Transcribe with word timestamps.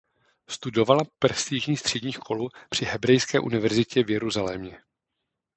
Studovala 0.49 1.01
prestižní 1.19 1.77
střední 1.77 2.11
školu 2.11 2.49
při 2.69 2.85
Hebrejské 2.85 3.39
univerzitě 3.39 4.03
v 4.03 4.09
Jeruzalémě. 4.09 4.79